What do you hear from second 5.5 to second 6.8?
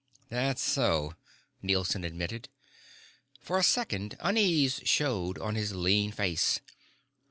his lean face.